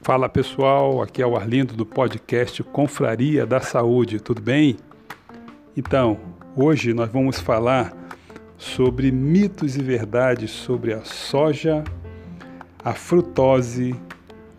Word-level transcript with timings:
Fala 0.00 0.28
pessoal, 0.28 1.00
aqui 1.00 1.22
é 1.22 1.26
o 1.26 1.36
Arlindo 1.36 1.76
do 1.76 1.86
podcast 1.86 2.60
Confraria 2.64 3.46
da 3.46 3.60
Saúde, 3.60 4.18
tudo 4.18 4.42
bem? 4.42 4.76
Então, 5.76 6.18
hoje 6.56 6.92
nós 6.92 7.08
vamos 7.12 7.38
falar 7.38 7.96
sobre 8.58 9.12
mitos 9.12 9.76
e 9.76 9.82
verdades 9.82 10.50
sobre 10.50 10.92
a 10.92 11.04
soja, 11.04 11.84
a 12.84 12.94
frutose, 12.94 13.94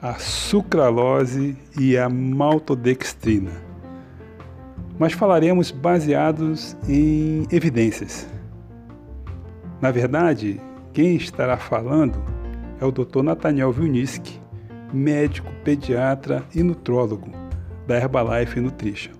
a 0.02 0.14
sucralose 0.14 1.57
e 1.78 1.98
a 1.98 2.07
maltodextrina. 2.07 3.52
Mas 4.98 5.12
falaremos 5.12 5.71
baseados 5.71 6.78
em 6.88 7.46
evidências. 7.52 8.32
Na 9.84 9.92
verdade, 9.92 10.62
quem 10.94 11.18
estará 11.18 11.58
falando 11.58 12.24
é 12.80 12.86
o 12.86 12.90
Dr. 12.90 13.22
Nathaniel 13.22 13.70
Vilniski, 13.70 14.40
médico, 14.94 15.52
pediatra 15.62 16.41
e 16.55 16.64
nutrólogo 16.64 17.30
da 17.86 17.98
Herbalife 17.98 18.62
Nutrition. 18.62 19.12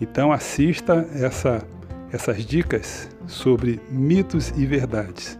Então 0.00 0.30
assista 0.30 1.08
essa, 1.12 1.66
essas 2.12 2.46
dicas 2.46 3.08
sobre 3.26 3.80
mitos 3.90 4.50
e 4.50 4.64
verdades. 4.64 5.36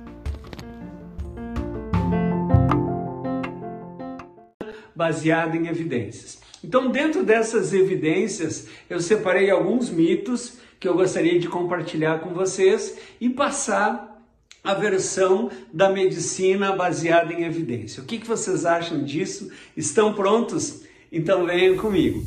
Baseado 4.92 5.54
em 5.54 5.68
evidências. 5.68 6.40
Então, 6.64 6.90
dentro 6.90 7.22
dessas 7.22 7.72
evidências, 7.72 8.66
eu 8.90 8.98
separei 8.98 9.48
alguns 9.48 9.90
mitos 9.90 10.58
que 10.80 10.88
eu 10.88 10.94
gostaria 10.94 11.38
de 11.38 11.48
compartilhar 11.48 12.18
com 12.18 12.34
vocês 12.34 12.98
e 13.20 13.30
passar 13.30 14.09
a 14.62 14.74
versão 14.74 15.50
da 15.72 15.90
medicina 15.90 16.72
baseada 16.72 17.32
em 17.32 17.44
evidência. 17.44 18.02
O 18.02 18.06
que, 18.06 18.18
que 18.18 18.26
vocês 18.26 18.64
acham 18.64 19.02
disso? 19.02 19.50
Estão 19.76 20.12
prontos? 20.12 20.82
Então 21.10 21.46
venham 21.46 21.76
comigo. 21.76 22.22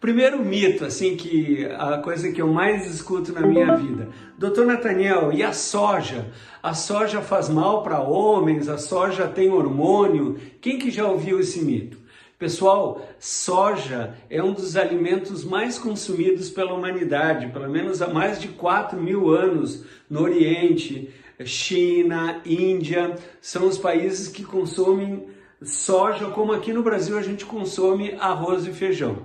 Primeiro 0.00 0.44
mito, 0.44 0.84
assim, 0.84 1.16
que 1.16 1.64
a 1.78 1.98
coisa 1.98 2.30
que 2.30 2.40
eu 2.40 2.48
mais 2.48 2.86
escuto 2.86 3.32
na 3.32 3.40
minha 3.40 3.74
vida. 3.76 4.08
Doutor 4.38 4.66
Nathaniel, 4.66 5.32
e 5.32 5.42
a 5.42 5.52
soja? 5.52 6.26
A 6.62 6.74
soja 6.74 7.22
faz 7.22 7.48
mal 7.48 7.82
para 7.82 8.00
homens? 8.00 8.68
A 8.68 8.76
soja 8.76 9.26
tem 9.26 9.48
hormônio? 9.50 10.38
Quem 10.60 10.78
que 10.78 10.90
já 10.90 11.08
ouviu 11.08 11.40
esse 11.40 11.60
mito? 11.60 11.98
Pessoal, 12.38 13.08
soja 13.18 14.14
é 14.28 14.42
um 14.42 14.52
dos 14.52 14.76
alimentos 14.76 15.42
mais 15.42 15.78
consumidos 15.78 16.50
pela 16.50 16.74
humanidade, 16.74 17.46
pelo 17.48 17.70
menos 17.70 18.02
há 18.02 18.08
mais 18.08 18.38
de 18.38 18.48
4 18.48 19.00
mil 19.00 19.30
anos 19.30 19.86
no 20.08 20.20
Oriente, 20.20 21.08
China, 21.44 22.40
Índia, 22.44 23.16
são 23.40 23.66
os 23.66 23.76
países 23.76 24.28
que 24.28 24.44
consomem 24.44 25.28
soja, 25.62 26.26
como 26.30 26.52
aqui 26.52 26.72
no 26.72 26.82
Brasil 26.82 27.18
a 27.18 27.22
gente 27.22 27.44
consome 27.44 28.14
arroz 28.18 28.66
e 28.66 28.72
feijão. 28.72 29.18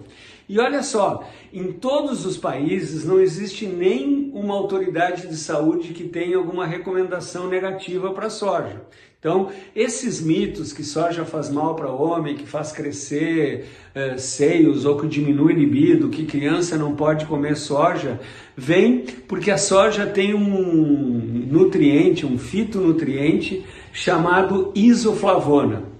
E 0.51 0.59
olha 0.59 0.83
só, 0.83 1.25
em 1.53 1.71
todos 1.71 2.25
os 2.25 2.35
países 2.35 3.05
não 3.05 3.21
existe 3.21 3.65
nem 3.65 4.29
uma 4.33 4.53
autoridade 4.53 5.25
de 5.25 5.37
saúde 5.37 5.93
que 5.93 6.03
tenha 6.03 6.35
alguma 6.35 6.65
recomendação 6.65 7.47
negativa 7.47 8.11
para 8.11 8.27
a 8.27 8.29
soja. 8.29 8.81
Então, 9.17 9.47
esses 9.73 10.19
mitos 10.19 10.73
que 10.73 10.83
soja 10.83 11.23
faz 11.23 11.49
mal 11.49 11.73
para 11.73 11.89
homem, 11.89 12.35
que 12.35 12.45
faz 12.45 12.73
crescer 12.73 13.69
é, 13.95 14.17
seios 14.17 14.83
ou 14.83 14.97
que 14.97 15.07
diminui 15.07 15.53
libido, 15.53 16.09
que 16.09 16.25
criança 16.25 16.75
não 16.75 16.97
pode 16.97 17.25
comer 17.27 17.55
soja, 17.55 18.19
vem 18.53 19.05
porque 19.29 19.51
a 19.51 19.57
soja 19.57 20.05
tem 20.05 20.33
um 20.33 21.47
nutriente, 21.49 22.25
um 22.25 22.37
fitonutriente 22.37 23.65
chamado 23.93 24.73
isoflavona. 24.75 25.90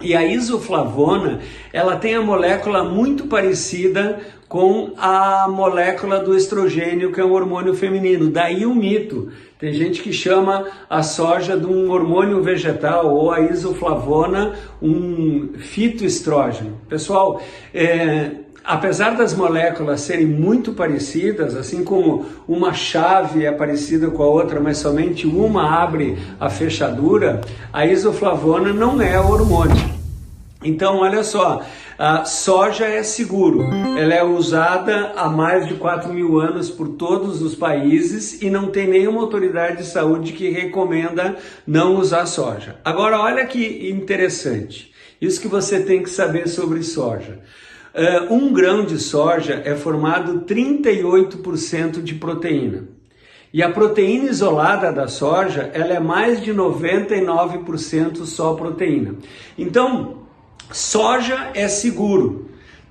E 0.00 0.14
a 0.14 0.26
isoflavona, 0.26 1.40
ela 1.72 1.96
tem 1.96 2.14
a 2.14 2.20
molécula 2.20 2.84
muito 2.84 3.26
parecida 3.26 4.20
com 4.48 4.92
a 4.96 5.48
molécula 5.48 6.20
do 6.20 6.36
estrogênio, 6.36 7.12
que 7.12 7.20
é 7.20 7.24
um 7.24 7.32
hormônio 7.32 7.74
feminino. 7.74 8.30
Daí 8.30 8.66
o 8.66 8.74
mito. 8.74 9.32
Tem 9.58 9.72
gente 9.72 10.02
que 10.02 10.12
chama 10.12 10.66
a 10.88 11.02
soja 11.02 11.56
de 11.56 11.64
um 11.64 11.90
hormônio 11.90 12.42
vegetal 12.42 13.14
ou 13.14 13.32
a 13.32 13.40
isoflavona 13.40 14.54
um 14.82 15.54
fitoestrógeno. 15.56 16.78
Pessoal, 16.86 17.40
é, 17.72 18.32
apesar 18.66 19.16
das 19.16 19.32
moléculas 19.32 20.00
serem 20.00 20.26
muito 20.26 20.72
parecidas, 20.72 21.54
assim 21.54 21.84
como 21.84 22.26
uma 22.48 22.74
chave 22.74 23.44
é 23.44 23.52
parecida 23.52 24.10
com 24.10 24.22
a 24.22 24.26
outra, 24.26 24.60
mas 24.60 24.78
somente 24.78 25.26
uma 25.26 25.82
abre 25.82 26.18
a 26.40 26.50
fechadura, 26.50 27.40
a 27.72 27.86
isoflavona 27.86 28.72
não 28.72 29.00
é 29.00 29.18
hormônio. 29.20 29.96
Então, 30.64 30.98
olha 30.98 31.22
só, 31.22 31.62
a 31.96 32.24
soja 32.24 32.86
é 32.86 33.02
seguro, 33.02 33.62
ela 33.96 34.12
é 34.12 34.24
usada 34.24 35.12
há 35.14 35.28
mais 35.28 35.68
de 35.68 35.74
4 35.74 36.12
mil 36.12 36.40
anos 36.40 36.68
por 36.68 36.88
todos 36.88 37.40
os 37.40 37.54
países 37.54 38.42
e 38.42 38.50
não 38.50 38.66
tem 38.66 38.88
nenhuma 38.88 39.20
autoridade 39.20 39.78
de 39.78 39.86
saúde 39.86 40.32
que 40.32 40.50
recomenda 40.50 41.36
não 41.64 41.96
usar 41.96 42.26
soja. 42.26 42.76
Agora, 42.84 43.20
olha 43.20 43.46
que 43.46 43.88
interessante, 43.90 44.92
isso 45.20 45.40
que 45.40 45.46
você 45.46 45.80
tem 45.80 46.02
que 46.02 46.10
saber 46.10 46.48
sobre 46.48 46.82
soja. 46.82 47.38
Uh, 47.96 48.34
um 48.34 48.52
grão 48.52 48.84
de 48.84 48.98
soja 48.98 49.62
é 49.64 49.74
formado 49.74 50.42
38% 50.42 52.02
de 52.02 52.14
proteína. 52.14 52.88
E 53.52 53.62
a 53.62 53.70
proteína 53.70 54.26
isolada 54.26 54.92
da 54.92 55.08
soja, 55.08 55.70
ela 55.72 55.94
é 55.94 56.00
mais 56.00 56.42
de 56.42 56.52
99% 56.52 58.26
só 58.26 58.52
proteína. 58.52 59.14
Então, 59.56 60.26
Soja 60.72 61.50
é 61.54 61.68
seguro. 61.68 62.45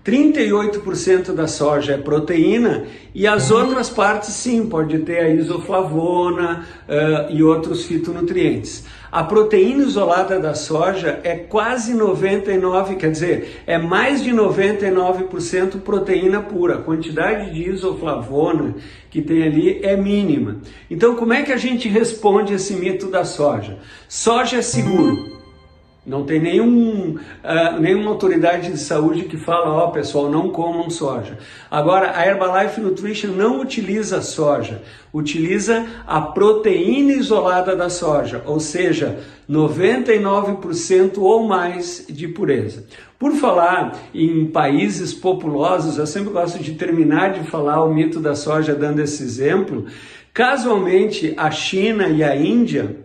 38% 0.05 1.33
da 1.33 1.47
soja 1.47 1.93
é 1.93 1.97
proteína 1.97 2.85
e 3.13 3.25
as 3.25 3.49
outras 3.49 3.89
partes 3.89 4.29
sim, 4.35 4.67
pode 4.67 4.99
ter 4.99 5.17
a 5.17 5.29
isoflavona 5.29 6.63
uh, 6.88 7.33
e 7.33 7.41
outros 7.41 7.85
fitonutrientes. 7.85 8.85
A 9.11 9.23
proteína 9.23 9.83
isolada 9.83 10.39
da 10.39 10.53
soja 10.53 11.19
é 11.23 11.35
quase 11.35 11.95
99, 11.95 12.97
quer 12.97 13.09
dizer, 13.09 13.63
é 13.66 13.79
mais 13.79 14.23
de 14.23 14.31
99% 14.31 15.79
proteína 15.79 16.41
pura. 16.41 16.75
A 16.75 16.81
quantidade 16.81 17.51
de 17.51 17.67
isoflavona 17.67 18.75
que 19.09 19.23
tem 19.23 19.41
ali 19.41 19.79
é 19.81 19.95
mínima. 19.95 20.57
Então, 20.91 21.16
como 21.16 21.33
é 21.33 21.41
que 21.41 21.53
a 21.53 21.57
gente 21.57 21.87
responde 21.87 22.53
esse 22.53 22.75
mito 22.75 23.07
da 23.07 23.23
soja? 23.23 23.79
Soja 24.07 24.57
é 24.57 24.61
seguro. 24.61 25.34
Não 26.05 26.23
tem 26.23 26.39
nenhum, 26.39 27.16
uh, 27.16 27.79
nenhuma 27.79 28.11
autoridade 28.11 28.71
de 28.71 28.77
saúde 28.77 29.23
que 29.23 29.38
fala, 29.38 29.71
ó 29.71 29.88
oh, 29.88 29.91
pessoal, 29.91 30.29
não 30.29 30.49
comam 30.49 30.88
soja. 30.88 31.39
Agora, 31.69 32.16
a 32.16 32.23
Herbalife 32.23 32.79
Nutrition 32.79 33.31
não 33.31 33.59
utiliza 33.59 34.21
soja, 34.21 34.83
utiliza 35.11 35.83
a 36.05 36.21
proteína 36.21 37.13
isolada 37.13 37.75
da 37.75 37.89
soja, 37.89 38.43
ou 38.45 38.59
seja, 38.59 39.17
99% 39.49 41.17
ou 41.17 41.47
mais 41.47 42.05
de 42.07 42.27
pureza. 42.27 42.85
Por 43.17 43.31
falar 43.31 43.99
em 44.13 44.45
países 44.45 45.11
populosos, 45.11 45.97
eu 45.97 46.05
sempre 46.05 46.31
gosto 46.31 46.59
de 46.59 46.73
terminar 46.73 47.33
de 47.33 47.49
falar 47.49 47.83
o 47.83 47.91
mito 47.91 48.19
da 48.19 48.35
soja 48.35 48.75
dando 48.75 48.99
esse 48.99 49.23
exemplo. 49.23 49.87
Casualmente, 50.31 51.33
a 51.35 51.49
China 51.49 52.09
e 52.09 52.23
a 52.23 52.35
Índia 52.35 53.04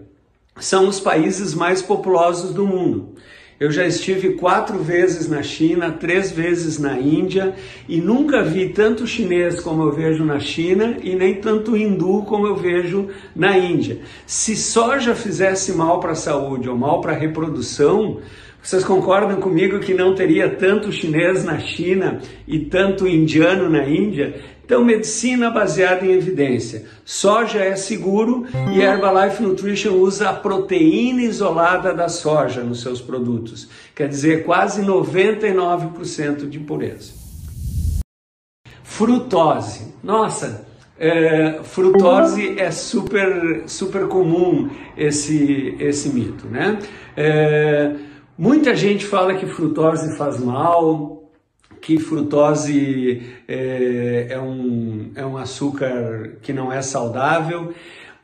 são 0.58 0.88
os 0.88 0.98
países 0.98 1.54
mais 1.54 1.80
populosos 1.80 2.52
do 2.52 2.66
mundo. 2.66 3.14
Eu 3.60 3.70
já 3.70 3.86
estive 3.86 4.36
quatro 4.36 4.78
vezes 4.78 5.28
na 5.28 5.42
China, 5.42 5.92
três 5.92 6.32
vezes 6.32 6.78
na 6.78 6.98
Índia 6.98 7.54
e 7.86 8.00
nunca 8.00 8.42
vi 8.42 8.70
tanto 8.70 9.06
chinês 9.06 9.60
como 9.60 9.82
eu 9.82 9.92
vejo 9.92 10.24
na 10.24 10.40
China 10.40 10.96
e 11.02 11.14
nem 11.14 11.34
tanto 11.34 11.76
hindu 11.76 12.22
como 12.22 12.46
eu 12.46 12.56
vejo 12.56 13.08
na 13.36 13.58
Índia. 13.58 14.00
Se 14.26 14.56
soja 14.56 15.14
fizesse 15.14 15.72
mal 15.72 16.00
para 16.00 16.12
a 16.12 16.14
saúde 16.14 16.70
ou 16.70 16.76
mal 16.76 17.02
para 17.02 17.12
a 17.12 17.18
reprodução, 17.18 18.20
vocês 18.62 18.82
concordam 18.82 19.38
comigo 19.40 19.78
que 19.78 19.92
não 19.92 20.14
teria 20.14 20.48
tanto 20.48 20.90
chinês 20.90 21.44
na 21.44 21.58
China 21.58 22.18
e 22.48 22.60
tanto 22.60 23.06
indiano 23.06 23.68
na 23.68 23.86
Índia? 23.86 24.40
Então, 24.70 24.84
medicina 24.84 25.50
baseada 25.50 26.06
em 26.06 26.12
evidência. 26.12 26.84
Soja 27.04 27.58
é 27.58 27.74
seguro 27.74 28.46
e 28.72 28.80
a 28.80 28.94
Herbalife 28.94 29.42
Nutrition 29.42 29.94
usa 29.94 30.30
a 30.30 30.32
proteína 30.32 31.22
isolada 31.22 31.92
da 31.92 32.08
soja 32.08 32.62
nos 32.62 32.80
seus 32.80 33.00
produtos. 33.00 33.68
Quer 33.96 34.06
dizer, 34.06 34.44
quase 34.44 34.80
99% 34.82 36.48
de 36.48 36.60
pureza. 36.60 37.12
Frutose. 38.84 39.92
Nossa, 40.04 40.64
é, 40.96 41.64
frutose 41.64 42.56
é 42.56 42.70
super, 42.70 43.64
super 43.66 44.06
comum 44.06 44.70
esse, 44.96 45.74
esse 45.80 46.10
mito, 46.10 46.46
né? 46.46 46.78
É, 47.16 47.96
muita 48.38 48.76
gente 48.76 49.04
fala 49.04 49.34
que 49.34 49.46
frutose 49.46 50.16
faz 50.16 50.38
mal, 50.38 51.19
que 51.80 51.98
frutose 51.98 53.22
é, 53.48 54.28
é, 54.30 54.40
um, 54.40 55.10
é 55.14 55.24
um 55.24 55.36
açúcar 55.36 56.36
que 56.42 56.52
não 56.52 56.72
é 56.72 56.82
saudável. 56.82 57.72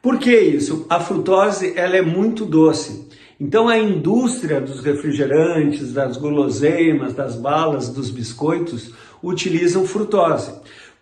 Por 0.02 0.18
que 0.18 0.36
isso? 0.36 0.86
A 0.88 1.00
frutose 1.00 1.72
ela 1.76 1.96
é 1.96 2.02
muito 2.02 2.44
doce. 2.44 3.08
Então 3.38 3.68
a 3.68 3.78
indústria 3.78 4.60
dos 4.60 4.80
refrigerantes, 4.80 5.92
das 5.92 6.16
guloseimas, 6.16 7.12
das 7.12 7.36
balas, 7.36 7.88
dos 7.88 8.10
biscoitos 8.10 8.92
utilizam 9.22 9.86
frutose. 9.86 10.52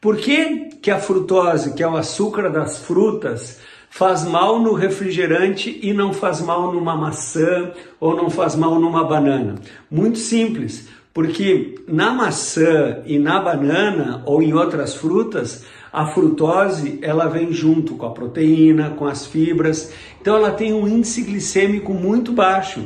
Por 0.00 0.16
que, 0.16 0.68
que 0.82 0.90
a 0.90 0.98
frutose, 0.98 1.74
que 1.74 1.82
é 1.82 1.88
o 1.88 1.96
açúcar 1.96 2.50
das 2.50 2.78
frutas, 2.78 3.60
faz 3.88 4.24
mal 4.24 4.58
no 4.58 4.74
refrigerante 4.74 5.78
e 5.82 5.94
não 5.94 6.12
faz 6.12 6.40
mal 6.40 6.72
numa 6.72 6.96
maçã 6.96 7.72
ou 8.00 8.16
não 8.16 8.28
faz 8.28 8.56
mal 8.56 8.78
numa 8.80 9.04
banana? 9.04 9.54
Muito 9.90 10.18
simples, 10.18 10.88
porque 11.14 11.76
na 11.86 12.12
maçã 12.12 13.00
e 13.06 13.20
na 13.20 13.40
banana 13.40 14.22
ou 14.26 14.42
em 14.42 14.52
outras 14.52 14.96
frutas, 14.96 15.64
a 15.92 16.06
frutose 16.06 16.98
ela 17.00 17.28
vem 17.28 17.52
junto 17.52 17.94
com 17.94 18.04
a 18.04 18.10
proteína, 18.10 18.90
com 18.90 19.06
as 19.06 19.24
fibras, 19.24 19.92
então 20.20 20.34
ela 20.34 20.50
tem 20.50 20.74
um 20.74 20.88
índice 20.88 21.22
glicêmico 21.22 21.94
muito 21.94 22.32
baixo. 22.32 22.84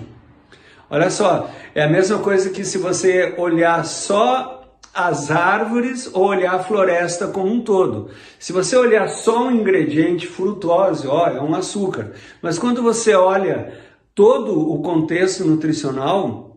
Olha 0.90 1.10
só, 1.10 1.50
é 1.74 1.82
a 1.82 1.88
mesma 1.88 2.18
coisa 2.18 2.50
que 2.50 2.64
se 2.64 2.76
você 2.76 3.34
olhar 3.38 3.82
só 3.86 4.58
as 4.92 5.30
árvores 5.30 6.10
ou 6.12 6.26
olhar 6.26 6.54
a 6.54 6.64
floresta 6.64 7.28
como 7.28 7.52
um 7.52 7.60
todo. 7.60 8.10
Se 8.38 8.52
você 8.52 8.76
olhar 8.76 9.08
só 9.08 9.46
um 9.46 9.52
ingrediente 9.52 10.26
frutose, 10.26 11.06
ó, 11.06 11.28
é 11.28 11.40
um 11.40 11.54
açúcar. 11.54 12.12
Mas 12.42 12.58
quando 12.58 12.82
você 12.82 13.14
olha 13.14 13.72
todo 14.14 14.58
o 14.58 14.82
contexto 14.82 15.44
nutricional, 15.44 16.47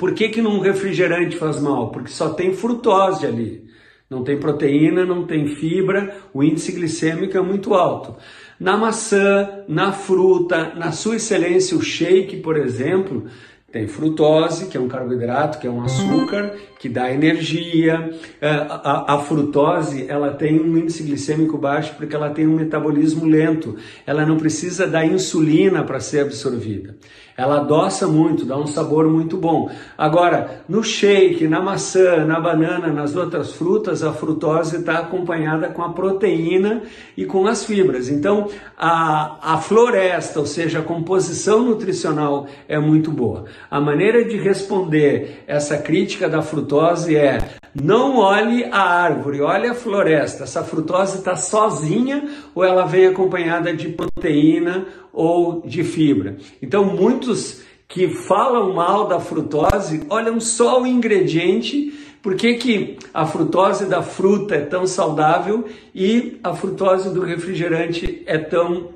por 0.00 0.14
que 0.14 0.30
que 0.30 0.40
num 0.40 0.60
refrigerante 0.60 1.36
faz 1.36 1.60
mal? 1.60 1.90
Porque 1.90 2.10
só 2.10 2.30
tem 2.30 2.54
frutose 2.54 3.26
ali. 3.26 3.66
Não 4.08 4.24
tem 4.24 4.40
proteína, 4.40 5.04
não 5.04 5.26
tem 5.26 5.46
fibra, 5.46 6.16
o 6.32 6.42
índice 6.42 6.72
glicêmico 6.72 7.36
é 7.36 7.40
muito 7.42 7.74
alto. 7.74 8.16
Na 8.58 8.78
maçã, 8.78 9.62
na 9.68 9.92
fruta, 9.92 10.72
na 10.74 10.90
sua 10.90 11.16
excelência, 11.16 11.76
o 11.76 11.82
shake, 11.82 12.38
por 12.38 12.56
exemplo, 12.56 13.26
tem 13.70 13.86
frutose, 13.86 14.66
que 14.66 14.76
é 14.76 14.80
um 14.80 14.88
carboidrato, 14.88 15.60
que 15.60 15.66
é 15.66 15.70
um 15.70 15.82
açúcar, 15.82 16.56
que 16.80 16.88
dá 16.88 17.12
energia. 17.12 18.10
É, 18.40 18.48
a, 18.48 19.14
a, 19.14 19.18
frutose, 19.20 20.06
ela 20.08 20.32
tem 20.32 20.58
um 20.58 20.76
índice 20.76 21.04
glicêmico 21.04 21.56
baixo 21.56 21.94
porque 21.96 22.16
ela 22.16 22.30
tem 22.30 22.48
um 22.48 22.56
metabolismo 22.56 23.24
lento. 23.26 23.76
Ela 24.04 24.26
não 24.26 24.38
precisa 24.38 24.88
da 24.88 25.04
insulina 25.04 25.84
para 25.84 26.00
ser 26.00 26.20
absorvida. 26.20 26.96
Ela 27.40 27.60
adoça 27.60 28.06
muito, 28.06 28.44
dá 28.44 28.54
um 28.58 28.66
sabor 28.66 29.08
muito 29.08 29.38
bom. 29.38 29.70
Agora, 29.96 30.62
no 30.68 30.84
shake, 30.84 31.48
na 31.48 31.58
maçã, 31.58 32.22
na 32.26 32.38
banana, 32.38 32.88
nas 32.88 33.16
outras 33.16 33.52
frutas, 33.52 34.02
a 34.02 34.12
frutose 34.12 34.76
está 34.76 34.98
acompanhada 34.98 35.68
com 35.70 35.82
a 35.82 35.88
proteína 35.88 36.82
e 37.16 37.24
com 37.24 37.46
as 37.46 37.64
fibras. 37.64 38.10
Então, 38.10 38.48
a, 38.76 39.54
a 39.54 39.56
floresta, 39.56 40.38
ou 40.38 40.44
seja, 40.44 40.80
a 40.80 40.82
composição 40.82 41.64
nutricional 41.64 42.46
é 42.68 42.78
muito 42.78 43.10
boa. 43.10 43.46
A 43.70 43.80
maneira 43.80 44.22
de 44.22 44.36
responder 44.36 45.42
essa 45.46 45.78
crítica 45.78 46.28
da 46.28 46.42
frutose 46.42 47.16
é 47.16 47.38
não 47.74 48.18
olhe 48.18 48.64
a 48.64 48.80
árvore, 48.80 49.40
olhe 49.40 49.68
a 49.68 49.74
floresta. 49.74 50.44
Essa 50.44 50.64
frutose 50.64 51.18
está 51.18 51.36
sozinha 51.36 52.28
ou 52.54 52.64
ela 52.64 52.84
vem 52.84 53.06
acompanhada 53.06 53.72
de 53.74 53.88
proteína 53.88 54.86
ou 55.12 55.62
de 55.64 55.84
fibra? 55.84 56.36
Então, 56.60 56.84
muitos 56.84 57.62
que 57.88 58.08
falam 58.08 58.72
mal 58.72 59.06
da 59.06 59.20
frutose 59.20 60.04
olham 60.08 60.40
só 60.40 60.82
o 60.82 60.86
ingrediente. 60.86 61.92
Por 62.22 62.34
que, 62.34 62.54
que 62.54 62.98
a 63.14 63.24
frutose 63.24 63.86
da 63.86 64.02
fruta 64.02 64.54
é 64.54 64.60
tão 64.60 64.86
saudável 64.86 65.66
e 65.94 66.38
a 66.42 66.54
frutose 66.54 67.12
do 67.12 67.22
refrigerante 67.22 68.22
é 68.26 68.36
tão 68.36 68.90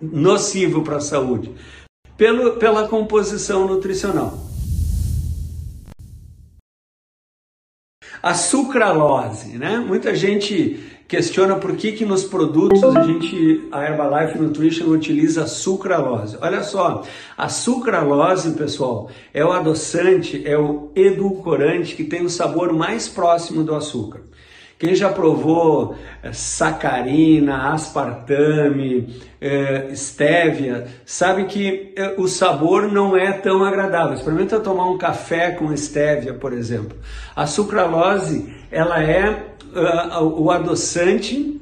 nocivo 0.00 0.82
para 0.82 0.96
a 0.96 1.00
saúde? 1.00 1.52
Pelo, 2.16 2.52
pela 2.52 2.86
composição 2.86 3.66
nutricional. 3.66 4.53
A 8.24 8.32
sucralose, 8.32 9.58
né? 9.58 9.76
Muita 9.86 10.14
gente 10.14 10.80
questiona 11.06 11.56
por 11.56 11.76
que, 11.76 11.92
que 11.92 12.06
nos 12.06 12.24
produtos 12.24 12.82
a 12.82 13.02
gente, 13.02 13.68
a 13.70 13.84
Herbalife 13.84 14.38
Nutrition 14.38 14.86
utiliza 14.86 15.46
sucralose. 15.46 16.38
Olha 16.40 16.62
só, 16.62 17.02
a 17.36 17.50
sucralose, 17.50 18.52
pessoal, 18.52 19.10
é 19.34 19.44
o 19.44 19.52
adoçante, 19.52 20.42
é 20.46 20.56
o 20.56 20.90
edulcorante 20.96 21.94
que 21.94 22.02
tem 22.02 22.24
o 22.24 22.30
sabor 22.30 22.72
mais 22.72 23.10
próximo 23.10 23.62
do 23.62 23.74
açúcar. 23.74 24.22
Quem 24.78 24.94
já 24.94 25.08
provou 25.08 25.96
é, 26.22 26.32
sacarina, 26.32 27.72
aspartame, 27.72 29.22
estévia, 29.90 30.86
sabe 31.04 31.44
que 31.44 31.92
é, 31.96 32.14
o 32.16 32.26
sabor 32.26 32.90
não 32.90 33.16
é 33.16 33.32
tão 33.32 33.62
agradável. 33.62 34.14
Experimenta 34.14 34.58
tomar 34.58 34.88
um 34.88 34.98
café 34.98 35.50
com 35.50 35.72
estévia, 35.72 36.34
por 36.34 36.52
exemplo. 36.52 36.96
A 37.36 37.46
sucralose, 37.46 38.52
ela 38.70 39.02
é 39.02 39.50
o 40.20 40.50
adoçante 40.52 41.60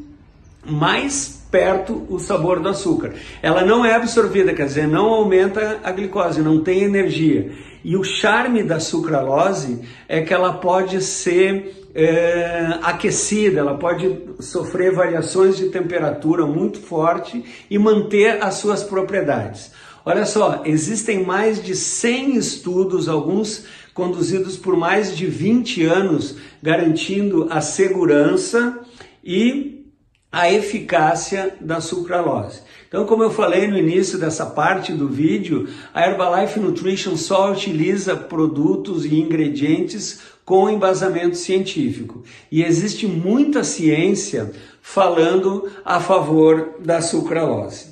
mais 0.65 1.43
perto 1.51 2.07
o 2.09 2.19
sabor 2.19 2.61
do 2.61 2.69
açúcar. 2.69 3.13
Ela 3.43 3.63
não 3.63 3.85
é 3.85 3.95
absorvida, 3.95 4.55
quer 4.55 4.67
dizer, 4.67 4.89
não 4.89 5.07
aumenta 5.07 5.81
a 5.85 5.93
glicose, 5.93 6.41
não 6.41 6.63
tem 6.63 6.83
energia. 6.83 7.53
E 7.85 7.97
o 7.97 8.05
charme 8.05 8.63
da 8.63 8.81
sucralose 8.81 9.83
é 10.09 10.23
que 10.23 10.33
ela 10.33 10.55
pode 10.55 11.03
ser 11.03 11.82
é, 11.95 12.79
aquecida, 12.83 13.61
ela 13.61 13.77
pode 13.77 14.19
sofrer 14.41 14.93
variações 14.93 15.57
de 15.57 15.69
temperatura 15.69 16.47
muito 16.47 16.81
forte 16.81 17.45
e 17.71 17.79
manter 17.79 18.43
as 18.43 18.55
suas 18.55 18.83
propriedades. 18.83 19.73
Olha 20.05 20.27
só, 20.27 20.63
existem 20.65 21.25
mais 21.25 21.63
de 21.63 21.77
100 21.77 22.37
estudos, 22.37 23.09
alguns 23.09 23.67
conduzidos 23.95 24.57
por 24.57 24.77
mais 24.77 25.17
de 25.17 25.27
20 25.27 25.85
anos, 25.85 26.37
garantindo 26.63 27.47
a 27.51 27.61
segurança 27.61 28.81
e 29.23 29.87
a 30.31 30.51
eficácia 30.51 31.55
da 31.61 31.81
sucralose. 31.81 32.63
Então, 32.93 33.07
como 33.07 33.23
eu 33.23 33.31
falei 33.31 33.67
no 33.67 33.79
início 33.79 34.19
dessa 34.19 34.45
parte 34.45 34.93
do 34.93 35.09
vídeo, 35.09 35.67
a 35.95 36.07
Herbalife 36.07 36.61
Nutrition 36.61 37.17
só 37.17 37.51
utiliza 37.51 38.15
produtos 38.15 39.07
e 39.07 39.15
ingredientes 39.15 40.21
com 40.45 40.69
embasamento 40.69 41.39
científico. 41.39 42.23
E 42.51 42.63
existe 42.63 43.07
muita 43.07 43.65
ciência 43.65 44.53
falando 44.83 45.73
a 45.83 46.01
favor 46.01 46.75
da 46.81 47.01
sucralose. 47.01 47.92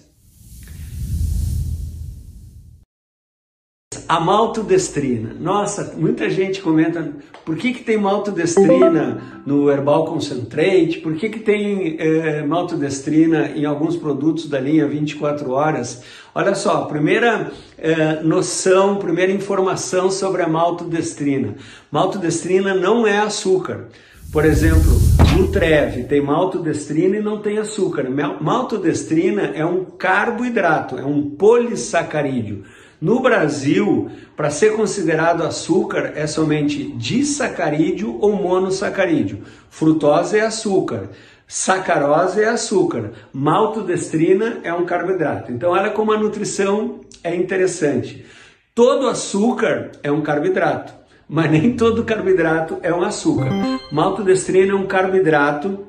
A 4.11 4.19
maltodestrina. 4.19 5.37
Nossa, 5.39 5.95
muita 5.97 6.29
gente 6.29 6.61
comenta 6.61 7.13
por 7.45 7.57
que, 7.57 7.73
que 7.73 7.85
tem 7.85 7.97
maltodestrina 7.97 9.23
no 9.47 9.71
Herbal 9.71 10.05
Concentrate, 10.07 10.99
por 10.99 11.15
que, 11.15 11.29
que 11.29 11.39
tem 11.39 11.95
é, 11.97 12.43
maltodestrina 12.43 13.53
em 13.55 13.65
alguns 13.65 13.97
produtos 13.97 14.49
da 14.49 14.59
linha 14.59 14.89
24 14.89 15.53
horas. 15.53 16.03
Olha 16.35 16.57
só, 16.57 16.87
primeira 16.87 17.53
é, 17.79 18.21
noção, 18.25 18.97
primeira 18.97 19.31
informação 19.31 20.11
sobre 20.11 20.43
a 20.43 20.49
maltodestrina. 20.49 21.55
Maltodestrina 21.89 22.75
não 22.75 23.07
é 23.07 23.19
açúcar. 23.19 23.91
Por 24.33 24.45
exemplo, 24.45 24.91
no 25.39 25.53
Trev 25.53 26.05
tem 26.09 26.21
maltodestrina 26.21 27.17
e 27.17 27.23
não 27.23 27.39
tem 27.39 27.59
açúcar. 27.59 28.09
Maltodestrina 28.41 29.53
é 29.55 29.65
um 29.65 29.85
carboidrato, 29.85 30.99
é 30.99 31.05
um 31.05 31.31
polissacarídeo. 31.31 32.65
No 33.01 33.21
Brasil, 33.21 34.11
para 34.37 34.51
ser 34.51 34.77
considerado 34.77 35.43
açúcar, 35.43 36.13
é 36.15 36.27
somente 36.27 36.85
disacarídeo 36.93 38.19
ou 38.21 38.35
monossacarídeo. 38.35 39.43
Frutose 39.71 40.37
é 40.37 40.43
açúcar, 40.43 41.09
sacarose 41.49 42.43
é 42.43 42.49
açúcar, 42.49 43.13
maltodestrina 43.33 44.61
é 44.63 44.75
um 44.75 44.85
carboidrato. 44.85 45.51
Então, 45.51 45.71
olha 45.71 45.91
como 45.91 46.13
a 46.13 46.19
nutrição 46.19 47.01
é 47.25 47.35
interessante. 47.35 48.27
Todo 48.75 49.09
açúcar 49.09 49.93
é 50.03 50.13
um 50.13 50.21
carboidrato, 50.21 50.93
mas 51.27 51.51
nem 51.51 51.75
todo 51.75 52.05
carboidrato 52.05 52.79
é 52.83 52.93
um 52.93 53.03
açúcar. 53.03 53.51
Maltodestrina 53.91 54.73
é 54.73 54.77
um 54.77 54.87
carboidrato 54.87 55.87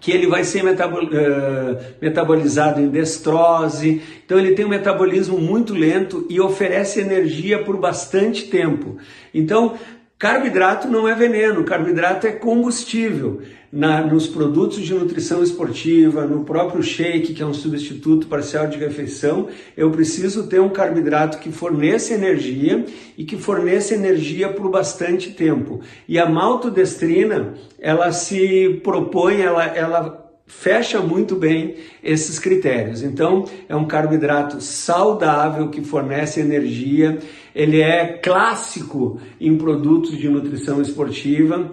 que 0.00 0.12
ele 0.12 0.26
vai 0.26 0.44
ser 0.44 0.62
uh, 0.62 1.78
metabolizado 2.00 2.80
em 2.80 2.88
destrose, 2.88 4.02
então 4.24 4.38
ele 4.38 4.54
tem 4.54 4.64
um 4.64 4.68
metabolismo 4.68 5.38
muito 5.38 5.74
lento 5.74 6.26
e 6.28 6.40
oferece 6.40 7.00
energia 7.00 7.62
por 7.64 7.76
bastante 7.78 8.44
tempo. 8.48 8.96
Então, 9.34 9.74
carboidrato 10.18 10.88
não 10.88 11.06
é 11.06 11.14
veneno, 11.14 11.64
carboidrato 11.64 12.26
é 12.26 12.32
combustível 12.32 13.40
na, 13.70 14.00
nos 14.00 14.26
produtos 14.26 14.80
de 14.80 14.94
nutrição 14.94 15.42
esportiva, 15.42 16.24
no 16.24 16.44
próprio 16.44 16.82
shake, 16.82 17.34
que 17.34 17.42
é 17.42 17.46
um 17.46 17.54
substituto 17.54 18.26
parcial 18.26 18.66
de 18.66 18.78
refeição, 18.78 19.48
eu 19.76 19.90
preciso 19.90 20.46
ter 20.48 20.60
um 20.60 20.70
carboidrato 20.70 21.38
que 21.38 21.52
forneça 21.52 22.14
energia 22.14 22.84
e 23.16 23.24
que 23.24 23.36
forneça 23.36 23.94
energia 23.94 24.48
por 24.48 24.70
bastante 24.70 25.30
tempo. 25.30 25.80
E 26.08 26.18
a 26.18 26.28
maltodestrina, 26.28 27.54
ela 27.78 28.10
se 28.10 28.80
propõe, 28.82 29.40
ela, 29.40 29.64
ela 29.64 30.27
fecha 30.48 31.00
muito 31.00 31.36
bem 31.36 31.76
esses 32.02 32.38
critérios. 32.38 33.02
Então, 33.02 33.44
é 33.68 33.76
um 33.76 33.86
carboidrato 33.86 34.60
saudável 34.60 35.68
que 35.68 35.82
fornece 35.82 36.40
energia, 36.40 37.18
ele 37.54 37.80
é 37.80 38.14
clássico 38.14 39.20
em 39.40 39.56
produtos 39.56 40.16
de 40.16 40.28
nutrição 40.28 40.80
esportiva, 40.80 41.70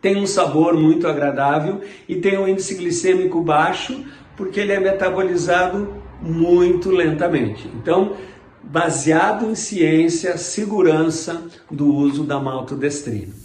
tem 0.00 0.16
um 0.16 0.26
sabor 0.26 0.74
muito 0.74 1.08
agradável 1.08 1.80
e 2.06 2.16
tem 2.16 2.38
um 2.38 2.46
índice 2.46 2.74
glicêmico 2.74 3.40
baixo, 3.40 4.04
porque 4.36 4.60
ele 4.60 4.72
é 4.72 4.78
metabolizado 4.78 5.94
muito 6.20 6.90
lentamente. 6.90 7.68
Então, 7.74 8.14
baseado 8.62 9.50
em 9.50 9.54
ciência, 9.54 10.36
segurança 10.36 11.46
do 11.70 11.86
uso 11.86 12.22
da 12.24 12.38
maltodestrina. 12.38 13.43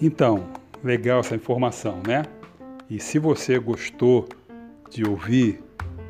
Então, 0.00 0.46
legal 0.82 1.20
essa 1.20 1.34
informação, 1.34 2.00
né? 2.06 2.22
E 2.88 3.00
se 3.00 3.18
você 3.18 3.58
gostou 3.58 4.28
de 4.88 5.04
ouvir 5.04 5.60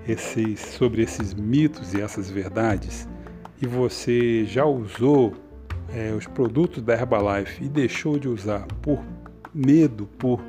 esses, 0.06 0.60
sobre 0.60 1.02
esses 1.02 1.32
mitos 1.32 1.94
e 1.94 2.00
essas 2.00 2.30
verdades, 2.30 3.08
e 3.60 3.66
você 3.66 4.44
já 4.44 4.64
usou 4.64 5.32
é, 5.94 6.12
os 6.12 6.26
produtos 6.26 6.82
da 6.82 6.94
Herbalife 6.94 7.64
e 7.64 7.68
deixou 7.68 8.18
de 8.18 8.28
usar 8.28 8.66
por 8.82 9.02
medo, 9.54 10.06
por 10.18 10.40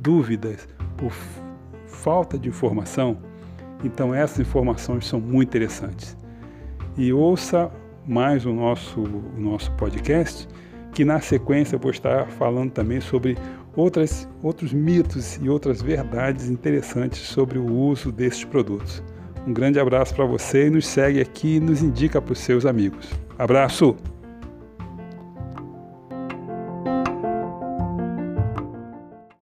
dúvidas, 0.00 0.68
por 0.96 1.12
falta 1.86 2.36
de 2.36 2.48
informação, 2.48 3.18
então 3.84 4.12
essas 4.12 4.40
informações 4.40 5.06
são 5.06 5.20
muito 5.20 5.48
interessantes. 5.48 6.16
E 6.96 7.12
ouça 7.12 7.70
mais 8.04 8.44
o 8.44 8.52
nosso, 8.52 9.00
o 9.00 9.40
nosso 9.40 9.70
podcast 9.72 10.48
que 10.98 11.04
na 11.04 11.20
sequência 11.20 11.76
eu 11.76 11.78
vou 11.78 11.92
estar 11.92 12.26
falando 12.26 12.72
também 12.72 13.00
sobre 13.00 13.38
outras, 13.76 14.28
outros 14.42 14.72
mitos 14.72 15.38
e 15.40 15.48
outras 15.48 15.80
verdades 15.80 16.50
interessantes 16.50 17.20
sobre 17.20 17.56
o 17.56 17.72
uso 17.72 18.10
desses 18.10 18.44
produtos. 18.44 19.00
Um 19.46 19.52
grande 19.52 19.78
abraço 19.78 20.12
para 20.12 20.24
você 20.24 20.66
e 20.66 20.70
nos 20.70 20.88
segue 20.88 21.20
aqui 21.20 21.54
e 21.54 21.60
nos 21.60 21.84
indica 21.84 22.20
para 22.20 22.32
os 22.32 22.40
seus 22.40 22.66
amigos. 22.66 23.12
Abraço! 23.38 23.96